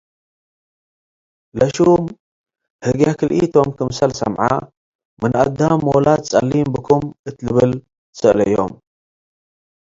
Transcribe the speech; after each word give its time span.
ለሹም 1.57 2.03
ህግየ 2.85 3.07
ክልኢቶም 3.19 3.69
ክምሰል 3.77 4.11
ሰምዐ፤ 4.19 4.41
“ምን 5.19 5.31
አዳም 5.41 5.79
ሞላድ 5.87 6.21
ጸሊም 6.31 6.67
ብኩም?” 6.73 7.03
እት 7.27 7.37
ልብል 7.45 7.71
ትሰአለዮም። 8.13 8.71